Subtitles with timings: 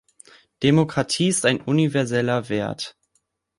[0.63, 2.97] Demokratie ist ein universeller Wert.